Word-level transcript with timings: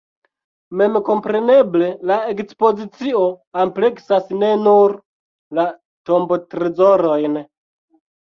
Memkompreneble 0.79 1.89
la 2.11 2.15
ekspozicio 2.31 3.21
ampleksas 3.65 4.33
ne 4.43 4.49
nur 4.69 4.95
la 5.59 5.67
tombotrezorojn. 6.11 7.37